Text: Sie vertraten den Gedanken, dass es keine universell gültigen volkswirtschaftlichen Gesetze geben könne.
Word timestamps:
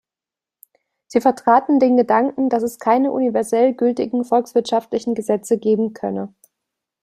Sie 1.05 1.21
vertraten 1.21 1.79
den 1.79 1.95
Gedanken, 1.95 2.49
dass 2.49 2.63
es 2.63 2.79
keine 2.79 3.11
universell 3.11 3.75
gültigen 3.75 4.23
volkswirtschaftlichen 4.25 5.13
Gesetze 5.13 5.59
geben 5.59 5.93
könne. 5.93 6.33